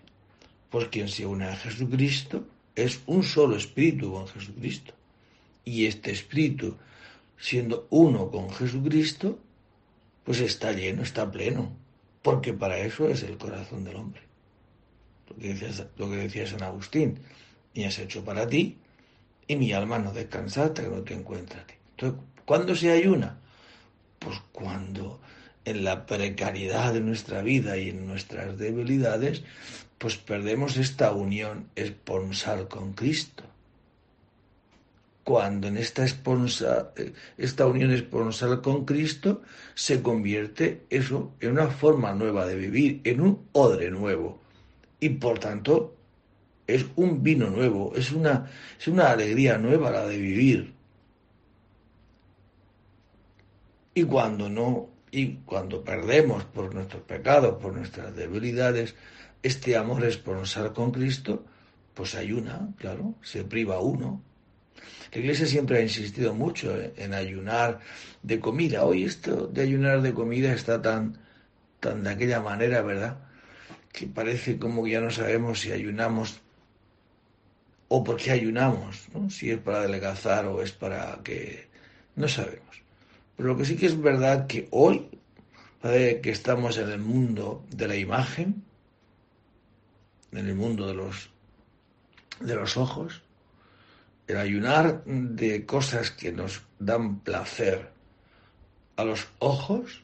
Pues 0.69 0.89
quien 0.89 1.09
se 1.09 1.25
une 1.25 1.47
a 1.47 1.57
Jesucristo 1.57 2.47
es 2.77 3.01
un 3.07 3.23
solo 3.23 3.57
espíritu 3.57 4.13
con 4.13 4.29
Jesucristo. 4.29 4.93
Y 5.65 5.87
este 5.87 6.13
espíritu 6.13 6.77
siendo 7.39 7.87
uno 7.89 8.31
con 8.31 8.51
Jesucristo, 8.51 9.39
pues 10.25 10.41
está 10.41 10.73
lleno, 10.73 11.03
está 11.03 11.31
pleno, 11.31 11.73
porque 12.21 12.53
para 12.53 12.77
eso 12.77 13.09
es 13.09 13.23
el 13.23 13.39
corazón 13.39 13.83
del 13.83 13.97
hombre. 13.97 14.21
Lo 15.27 15.37
que 15.37 15.55
decía, 15.55 15.89
lo 15.97 16.11
que 16.11 16.17
decía 16.17 16.47
San 16.47 16.63
Agustín, 16.63 17.19
me 17.75 17.87
has 17.87 17.99
hecho 17.99 18.23
para 18.23 18.47
ti 18.47 18.77
y 19.49 19.57
mi 19.57 19.73
alma 19.73 19.99
no 19.99 20.13
descansa 20.13 20.65
hasta 20.65 20.83
que 20.83 20.91
no 20.91 21.03
te 21.03 21.15
encuentre 21.15 21.61
a 21.61 21.67
ti. 21.67 21.75
Entonces, 21.97 22.21
¿cuándo 22.45 22.77
se 22.77 22.91
ayuna? 22.91 23.41
Pues 24.21 24.41
cuando 24.53 25.21
en 25.65 25.83
la 25.83 26.07
precariedad 26.07 26.95
de 26.95 27.01
nuestra 27.01 27.43
vida 27.43 27.77
y 27.77 27.89
en 27.89 28.07
nuestras 28.07 28.57
debilidades, 28.57 29.43
pues 29.99 30.17
perdemos 30.17 30.77
esta 30.77 31.11
unión 31.13 31.69
esponsal 31.75 32.69
con 32.69 32.93
Cristo 32.93 33.43
cuando 35.31 35.69
en 35.69 35.77
esta, 35.77 36.05
esta 37.39 37.67
unión 37.67 37.93
esponsal 37.93 38.63
con 38.63 38.85
Cristo 38.85 39.43
se 39.75 40.03
convierte 40.03 40.83
eso 40.91 41.33
en 41.39 41.53
una 41.53 41.69
forma 41.69 42.13
nueva 42.15 42.47
de 42.47 42.57
vivir, 42.57 43.01
en 43.05 43.21
un 43.21 43.47
odre 43.53 43.93
nuevo. 43.93 44.41
Y 44.99 45.11
por 45.11 45.39
tanto 45.39 45.95
es 46.67 46.85
un 46.97 47.23
vino 47.23 47.49
nuevo, 47.49 47.93
es 47.95 48.11
una, 48.11 48.51
es 48.77 48.89
una 48.89 49.11
alegría 49.11 49.57
nueva 49.57 49.93
la 49.93 50.07
de 50.07 50.19
vivir. 50.19 50.75
Y 54.01 54.05
cuando 54.05 54.49
no, 54.49 54.89
y 55.11 55.35
cuando 55.45 55.85
perdemos 55.85 56.45
por 56.47 56.75
nuestros 56.75 57.03
pecados, 57.03 57.61
por 57.61 57.75
nuestras 57.75 58.17
debilidades, 58.17 58.95
este 59.43 59.77
amor 59.77 60.07
esponsal 60.07 60.73
con 60.73 60.91
Cristo, 60.91 61.45
pues 61.93 62.15
ayuna, 62.15 62.71
claro, 62.79 63.17
se 63.21 63.45
priva 63.45 63.79
uno, 63.79 64.23
la 65.13 65.19
Iglesia 65.21 65.47
siempre 65.47 65.81
ha 65.81 65.83
insistido 65.83 66.33
mucho 66.33 66.75
en 66.97 67.13
ayunar 67.13 67.81
de 68.23 68.41
comida. 68.41 68.87
Hoy 68.87 69.05
esto 69.05 69.49
de 69.49 69.61
ayunar 69.61 70.01
de 70.01 70.15
comida 70.15 70.55
está 70.55 70.81
tan, 70.81 71.19
tan 71.79 72.03
de 72.03 72.09
aquella 72.09 72.41
manera, 72.41 72.81
¿verdad? 72.81 73.19
Que 73.93 74.07
parece 74.07 74.59
como 74.59 74.83
que 74.83 74.93
ya 74.93 75.03
no 75.03 75.11
sabemos 75.11 75.61
si 75.61 75.73
ayunamos 75.73 76.41
o 77.89 78.03
por 78.03 78.17
qué 78.17 78.31
ayunamos, 78.31 79.11
¿no? 79.13 79.29
Si 79.29 79.51
es 79.51 79.59
para 79.59 79.81
adelgazar 79.81 80.47
o 80.47 80.63
es 80.63 80.73
para 80.73 81.21
que... 81.23 81.69
No 82.17 82.29
sabemos. 82.29 82.71
Pero 83.41 83.55
lo 83.55 83.57
que 83.57 83.65
sí 83.65 83.77
que 83.79 83.87
es 83.87 83.99
verdad 83.99 84.47
que 84.47 84.69
hoy, 84.71 85.09
que 85.81 86.31
estamos 86.31 86.77
en 86.77 86.91
el 86.91 86.99
mundo 86.99 87.65
de 87.71 87.89
la 87.89 87.97
imagen, 87.97 88.63
en 90.33 90.47
el 90.47 90.55
mundo 90.55 90.87
de 90.87 90.93
los, 90.93 91.31
de 92.41 92.55
los 92.55 92.77
ojos, 92.77 93.23
el 94.27 94.37
ayunar 94.37 95.03
de 95.07 95.65
cosas 95.65 96.11
que 96.11 96.33
nos 96.33 96.61
dan 96.79 97.21
placer 97.21 97.89
a 98.97 99.05
los 99.05 99.27
ojos, 99.39 100.03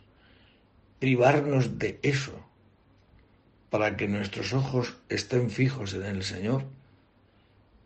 privarnos 0.99 1.79
de 1.79 2.01
eso 2.03 2.41
para 3.69 3.99
que 3.99 4.09
nuestros 4.09 4.55
ojos 4.55 4.97
estén 5.11 5.51
fijos 5.51 5.93
en 5.93 6.05
el 6.05 6.25
Señor, 6.25 6.65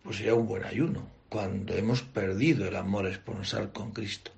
pues 0.04 0.18
sería 0.18 0.36
un 0.36 0.46
buen 0.46 0.62
ayuno, 0.62 1.08
cuando 1.28 1.74
hemos 1.74 2.02
perdido 2.02 2.68
el 2.68 2.76
amor 2.76 3.08
esponsal 3.08 3.72
con 3.72 3.90
Cristo. 3.90 4.30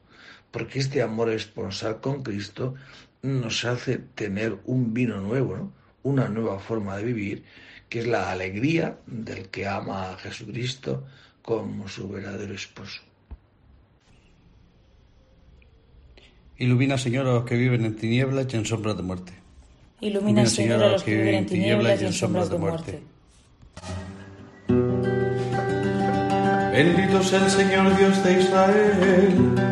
Porque 0.53 0.79
este 0.79 1.03
amor 1.03 1.31
esponsal 1.31 2.01
con 2.01 2.23
Cristo 2.23 2.75
nos 3.23 3.65
hace 3.65 3.99
tener 3.99 4.59
un 4.67 4.95
vino 4.95 5.21
nuevo, 5.21 5.73
una 6.05 6.29
nueva 6.29 6.61
forma 6.61 6.97
de 6.97 7.05
vivir, 7.05 7.45
que 7.89 8.01
es 8.01 8.07
la 8.07 8.31
alegría 8.31 8.99
del 9.07 9.49
que 9.49 9.67
ama 9.67 10.13
a 10.13 10.17
Jesucristo 10.19 11.05
como 11.43 11.89
su 11.89 12.09
verdadero 12.09 12.55
esposo. 12.55 13.03
Ilumina, 16.59 16.97
Señor, 16.97 17.27
a 17.27 17.33
los 17.35 17.45
que 17.45 17.57
viven 17.57 17.85
en 17.85 17.97
tinieblas 17.97 18.53
y 18.53 18.57
en 18.57 18.65
sombras 18.65 18.97
de 18.97 19.03
muerte. 19.03 19.33
Ilumina, 20.01 20.47
Señor, 20.47 20.83
a 20.83 20.89
los 20.91 21.03
que 21.03 21.17
viven 21.17 21.35
en 21.35 21.47
tinieblas 21.47 22.03
y 22.03 22.05
en 22.07 22.13
sombras 22.13 22.51
de 22.51 22.59
muerte. 22.59 23.03
Bendito 26.73 27.23
sea 27.23 27.45
el 27.45 27.51
Señor 27.51 27.97
Dios 27.97 28.25
de 28.25 28.41
Israel, 28.41 29.72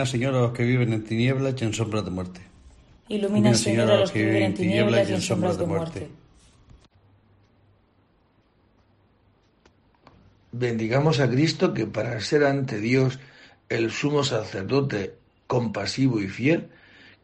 Ilumina, 0.00 0.06
Señor, 0.06 0.34
a 0.34 0.40
los 0.40 0.52
que 0.52 0.64
viven 0.64 0.92
en 0.92 1.04
tinieblas 1.04 1.60
y 1.60 1.64
en 1.64 1.72
sombras 1.72 2.04
de 2.04 2.10
muerte 2.10 2.50
Ilumina, 3.10 3.54
Señor, 3.54 3.90
a 3.90 3.96
los 3.98 4.12
que 4.12 4.24
viven 4.24 4.42
en 4.44 4.54
tinieblas 4.54 5.10
y 5.10 5.14
en 5.14 5.20
sombras 5.20 5.58
de 5.58 5.66
muerte. 5.66 6.08
Bendigamos 10.52 11.18
a 11.18 11.28
Cristo 11.28 11.74
que 11.74 11.86
para 11.86 12.20
ser 12.20 12.44
ante 12.44 12.78
Dios 12.78 13.18
el 13.68 13.90
sumo 13.90 14.22
sacerdote 14.22 15.16
compasivo 15.48 16.20
y 16.20 16.28
fiel, 16.28 16.70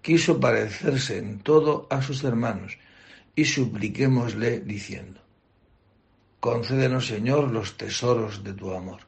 quiso 0.02 0.40
parecerse 0.40 1.18
en 1.18 1.38
todo 1.38 1.86
a 1.88 2.02
sus 2.02 2.24
hermanos, 2.24 2.78
y 3.36 3.44
supliquémosle 3.44 4.58
diciendo, 4.60 5.20
Concédenos, 6.40 7.06
Señor, 7.06 7.52
los 7.52 7.76
tesoros 7.76 8.42
de 8.42 8.54
tu 8.54 8.72
amor. 8.72 9.02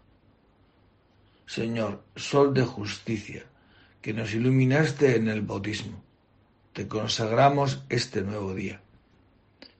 Señor, 1.46 2.04
sol 2.14 2.54
de 2.54 2.62
justicia, 2.62 3.44
que 4.02 4.12
nos 4.12 4.34
iluminaste 4.34 5.16
en 5.16 5.28
el 5.28 5.42
bautismo 5.42 6.02
te 6.78 6.86
consagramos 6.86 7.82
este 7.88 8.22
nuevo 8.22 8.54
día. 8.54 8.80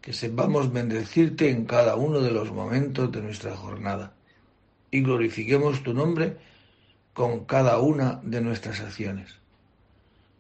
Que 0.00 0.12
sepamos 0.12 0.72
bendecirte 0.72 1.48
en 1.48 1.64
cada 1.64 1.94
uno 1.94 2.20
de 2.20 2.33
los 2.33 2.50
momentos 2.50 3.12
de 3.12 3.22
nuestra 3.22 3.54
jornada 3.57 4.14
y 4.90 5.02
glorifiquemos 5.02 5.85
tu 5.85 5.94
nombre 5.94 6.38
con 7.12 7.44
cada 7.44 7.78
una 7.78 8.20
de 8.24 8.40
nuestras 8.40 8.81
acciones. 8.81 9.37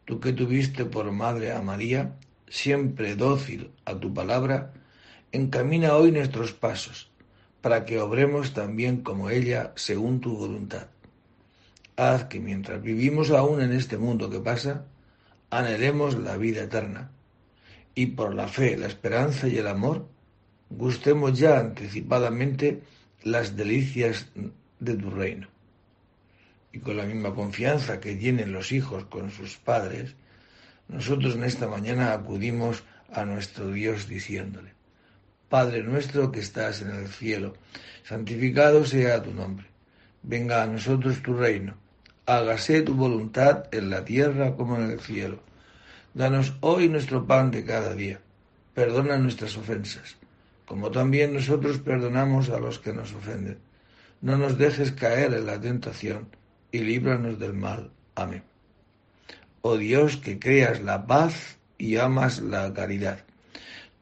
Tú 0.04 0.18
que 0.18 0.32
tuviste 0.32 0.84
por 0.84 1.12
madre 1.12 1.52
a 1.52 1.62
María, 1.62 2.16
siempre 2.48 3.14
dócil 3.14 3.70
a 3.84 3.94
tu 3.94 4.12
palabra, 4.12 4.72
encamina 5.30 5.94
hoy 5.94 6.10
nuestros 6.10 6.52
pasos, 6.52 7.08
para 7.60 7.84
que 7.84 8.00
obremos 8.00 8.52
también 8.52 9.02
como 9.02 9.30
ella 9.30 9.72
según 9.76 10.20
tu 10.20 10.36
voluntad. 10.36 10.88
Haz 11.98 12.26
que 12.26 12.38
mientras 12.38 12.80
vivimos 12.80 13.32
aún 13.32 13.60
en 13.60 13.72
este 13.72 13.98
mundo 13.98 14.30
que 14.30 14.38
pasa, 14.38 14.84
anhelemos 15.50 16.16
la 16.16 16.36
vida 16.36 16.62
eterna 16.62 17.10
y 17.92 18.06
por 18.06 18.36
la 18.36 18.46
fe, 18.46 18.76
la 18.76 18.86
esperanza 18.86 19.48
y 19.48 19.58
el 19.58 19.66
amor 19.66 20.06
gustemos 20.70 21.36
ya 21.36 21.58
anticipadamente 21.58 22.84
las 23.24 23.56
delicias 23.56 24.28
de 24.78 24.94
tu 24.94 25.10
reino. 25.10 25.48
Y 26.72 26.78
con 26.78 26.96
la 26.96 27.02
misma 27.02 27.34
confianza 27.34 27.98
que 27.98 28.14
tienen 28.14 28.52
los 28.52 28.70
hijos 28.70 29.06
con 29.06 29.32
sus 29.32 29.56
padres, 29.56 30.14
nosotros 30.86 31.34
en 31.34 31.42
esta 31.42 31.66
mañana 31.66 32.12
acudimos 32.12 32.84
a 33.12 33.24
nuestro 33.24 33.72
Dios 33.72 34.06
diciéndole, 34.06 34.72
Padre 35.48 35.82
nuestro 35.82 36.30
que 36.30 36.38
estás 36.38 36.80
en 36.80 36.90
el 36.90 37.08
cielo, 37.08 37.54
santificado 38.04 38.84
sea 38.86 39.20
tu 39.20 39.34
nombre, 39.34 39.66
venga 40.22 40.62
a 40.62 40.66
nosotros 40.68 41.20
tu 41.22 41.34
reino 41.34 41.87
hágase 42.28 42.82
tu 42.82 42.92
voluntad 42.92 43.64
en 43.72 43.88
la 43.88 44.04
tierra 44.04 44.54
como 44.54 44.76
en 44.76 44.90
el 44.90 45.00
cielo. 45.00 45.40
Danos 46.12 46.52
hoy 46.60 46.90
nuestro 46.90 47.26
pan 47.26 47.50
de 47.50 47.64
cada 47.64 47.94
día. 47.94 48.20
Perdona 48.74 49.16
nuestras 49.16 49.56
ofensas, 49.56 50.16
como 50.66 50.90
también 50.90 51.32
nosotros 51.32 51.78
perdonamos 51.78 52.50
a 52.50 52.60
los 52.60 52.78
que 52.80 52.92
nos 52.92 53.14
ofenden. 53.14 53.58
No 54.20 54.36
nos 54.36 54.58
dejes 54.58 54.92
caer 54.92 55.32
en 55.32 55.46
la 55.46 55.58
tentación 55.58 56.28
y 56.70 56.80
líbranos 56.80 57.38
del 57.38 57.54
mal. 57.54 57.90
Amén. 58.14 58.42
Oh 59.62 59.78
Dios, 59.78 60.18
que 60.18 60.38
creas 60.38 60.82
la 60.82 61.06
paz 61.06 61.56
y 61.78 61.96
amas 61.96 62.40
la 62.40 62.74
caridad. 62.74 63.24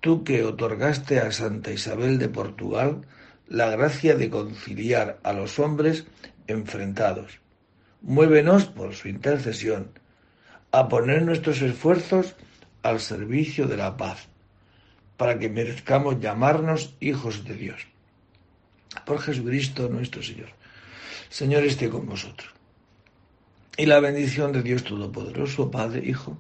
Tú 0.01 0.25
que 0.25 0.43
otorgaste 0.43 1.21
a 1.21 1.31
Santa 1.31 1.71
Isabel 1.71 2.19
de 2.19 2.29
Portugal 2.29 3.03
la 3.47 3.71
gracia 3.71 4.17
de 4.17 4.31
conciliar 4.31 5.21
a 5.23 5.33
los 5.33 5.61
hombres 5.61 6.07
enfrentados 6.49 7.46
Muévenos 8.07 8.67
por 8.67 8.95
su 8.95 9.09
intercesión 9.09 9.91
a 10.71 10.89
poner 10.89 11.23
nuestros 11.23 11.61
esfuerzos 11.61 12.37
al 12.85 13.01
servicio 13.01 13.67
de 13.67 13.77
la 13.77 13.97
paz, 13.97 14.29
para 15.17 15.41
que 15.41 15.49
merezcamos 15.49 16.21
llamarnos 16.21 16.95
hijos 17.01 17.43
de 17.43 17.55
Dios. 17.55 17.81
Por 19.05 19.19
Jesucristo 19.19 19.89
nuestro 19.89 20.23
Señor. 20.23 20.51
Señor 21.31 21.65
esté 21.65 21.91
con 21.91 22.07
vosotros. 22.07 22.55
Y 23.77 23.87
la 23.87 23.99
bendición 23.99 24.53
de 24.53 24.63
Dios 24.63 24.85
Todopoderoso, 24.85 25.73
Padre, 25.73 26.07
Hijo 26.07 26.39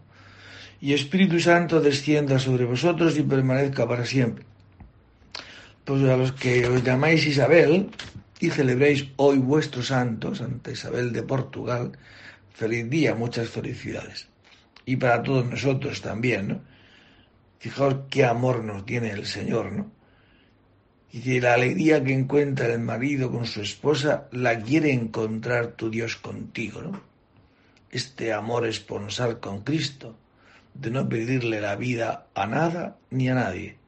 y 0.81 0.93
Espíritu 0.93 1.41
Santo 1.41 1.81
descienda 1.81 2.39
sobre 2.39 2.65
vosotros 2.65 3.19
y 3.19 3.25
permanezca 3.25 3.89
para 3.89 4.07
siempre. 4.07 4.45
Pues 5.85 6.01
a 6.05 6.17
los 6.17 6.31
que 6.31 6.69
os 6.69 6.85
llamáis 6.85 7.27
Isabel 7.27 7.91
y 8.38 8.51
celebréis 8.51 9.07
hoy 9.16 9.38
vuestro 9.38 9.83
santo, 9.83 10.35
Santa 10.35 10.70
Isabel 10.70 11.12
de 11.12 11.22
Portugal, 11.22 11.92
feliz 12.53 12.88
día, 12.90 13.14
muchas 13.14 13.49
felicidades. 13.49 14.29
Y 14.85 14.96
para 14.96 15.22
todos 15.22 15.46
nosotros 15.46 16.03
también, 16.03 16.49
¿no? 16.49 16.61
Fijaos 17.59 17.96
qué 18.11 18.25
amor 18.25 18.62
nos 18.62 18.85
tiene 18.85 19.11
el 19.11 19.27
Señor, 19.27 19.72
¿no? 19.72 19.90
Y 21.12 21.40
la 21.40 21.55
alegría 21.55 22.05
que 22.05 22.12
encuentra 22.12 22.66
el 22.66 22.81
marido 22.81 23.31
con 23.31 23.46
su 23.46 23.62
esposa 23.62 24.29
la 24.33 24.61
quiere 24.61 24.92
encontrar 24.92 25.68
tu 25.68 25.88
Dios 25.88 26.16
contigo, 26.16 26.83
¿no? 26.83 27.01
Este 27.90 28.35
amor 28.35 28.66
esponsal 28.66 29.40
con 29.40 29.62
Cristo, 29.62 30.16
de 30.75 30.90
no 30.90 31.09
pedirle 31.09 31.62
la 31.62 31.77
vida 31.77 32.27
a 32.35 32.46
nada 32.46 32.99
ni 33.09 33.31
a 33.31 33.35
nadie, 33.35 33.79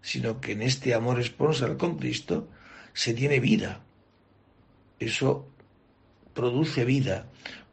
sino 0.00 0.40
que 0.40 0.52
en 0.52 0.62
este 0.62 0.94
amor 0.94 1.20
esponsal 1.20 1.76
con 1.76 1.98
Cristo 1.98 2.48
se 2.94 3.12
tiene 3.12 3.40
vida. 3.40 3.82
Eso 5.00 5.48
produce 6.34 6.84
vida, 6.84 7.26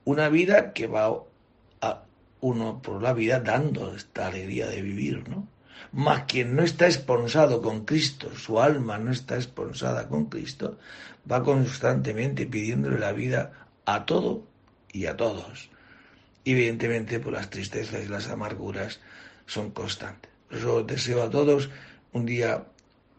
una 0.05 0.29
vida 0.29 0.73
que 0.73 0.87
va 0.87 1.23
a 1.81 2.03
uno 2.39 2.81
por 2.81 3.01
la 3.01 3.13
vida 3.13 3.39
dando 3.39 3.93
esta 3.93 4.27
alegría 4.27 4.67
de 4.67 4.81
vivir, 4.81 5.27
¿no? 5.29 5.47
Mas 5.91 6.23
quien 6.23 6.55
no 6.55 6.63
está 6.63 6.87
esponsado 6.87 7.61
con 7.61 7.85
Cristo, 7.85 8.33
su 8.35 8.59
alma 8.59 8.97
no 8.97 9.11
está 9.11 9.37
esponsada 9.37 10.07
con 10.07 10.25
Cristo, 10.25 10.77
va 11.29 11.43
constantemente 11.43 12.45
pidiéndole 12.45 12.99
la 12.99 13.11
vida 13.11 13.67
a 13.85 14.05
todo 14.05 14.47
y 14.91 15.05
a 15.05 15.15
todos. 15.15 15.69
Evidentemente, 16.45 17.19
pues 17.19 17.35
las 17.35 17.49
tristezas 17.49 18.03
y 18.03 18.07
las 18.07 18.29
amarguras 18.29 18.99
son 19.45 19.71
constantes. 19.71 20.31
Por 20.47 20.57
eso 20.57 20.83
deseo 20.83 21.23
a 21.23 21.29
todos 21.29 21.69
un 22.13 22.25
día 22.25 22.65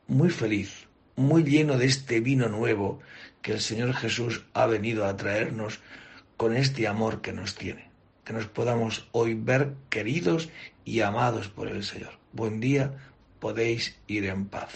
muy 0.06 0.30
feliz, 0.30 0.88
muy 1.16 1.44
lleno 1.44 1.76
de 1.76 1.86
este 1.86 2.20
vino 2.20 2.48
nuevo 2.48 3.00
que 3.42 3.52
el 3.52 3.60
Señor 3.60 3.94
Jesús 3.94 4.44
ha 4.54 4.66
venido 4.66 5.06
a 5.06 5.16
traernos 5.16 5.80
con 6.36 6.56
este 6.56 6.86
amor 6.86 7.20
que 7.20 7.32
nos 7.32 7.54
tiene. 7.54 7.90
Que 8.24 8.32
nos 8.32 8.46
podamos 8.46 9.08
hoy 9.12 9.34
ver 9.34 9.74
queridos 9.88 10.50
y 10.84 11.00
amados 11.00 11.48
por 11.48 11.68
el 11.68 11.84
Señor. 11.84 12.12
Buen 12.32 12.60
día, 12.60 12.92
podéis 13.40 13.98
ir 14.06 14.26
en 14.26 14.46
paz. 14.46 14.70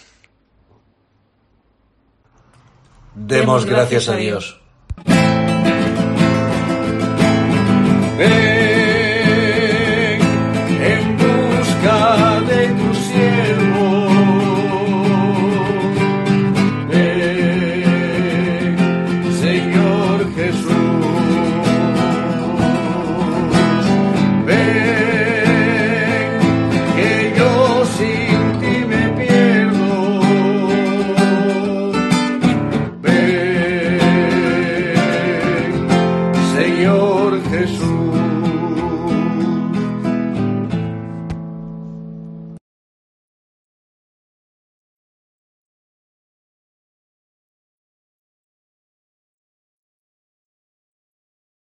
Demos 3.14 3.66
gracias 3.66 4.08
a 4.08 4.16
Dios. 4.16 4.61